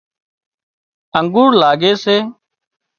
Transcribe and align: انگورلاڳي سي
انگورلاڳي 1.17 1.93
سي 2.03 2.17